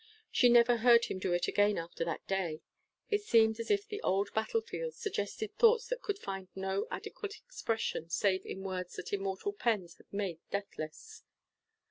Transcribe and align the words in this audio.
She 0.31 0.49
never 0.49 0.77
heard 0.77 1.05
him 1.05 1.19
do 1.19 1.31
it 1.31 1.47
again 1.47 1.77
after 1.77 2.03
that 2.05 2.25
day. 2.27 2.63
It 3.11 3.21
seemed 3.21 3.59
as 3.59 3.69
if 3.69 3.87
the 3.87 4.01
old 4.01 4.33
battle 4.33 4.61
fields 4.61 4.97
suggested 4.97 5.53
thoughts 5.59 5.89
that 5.89 6.01
could 6.01 6.17
find 6.17 6.47
no 6.55 6.87
adequate 6.89 7.35
expression 7.37 8.09
save 8.09 8.43
in 8.43 8.63
words 8.63 8.95
that 8.95 9.13
immortal 9.13 9.53
pens 9.53 9.97
had 9.97 10.11
made 10.11 10.39
deathless. 10.49 11.21